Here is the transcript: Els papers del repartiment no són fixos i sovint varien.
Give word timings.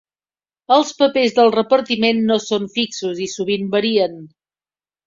Els 0.75 0.93
papers 1.01 1.35
del 1.41 1.53
repartiment 1.57 2.25
no 2.33 2.41
són 2.49 2.67
fixos 2.79 3.25
i 3.29 3.31
sovint 3.39 3.71
varien. 3.79 4.23